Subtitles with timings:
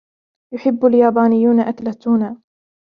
[0.53, 2.41] يحبّ اليابانيّون أكل التونا.